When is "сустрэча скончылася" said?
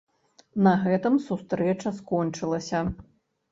1.27-2.79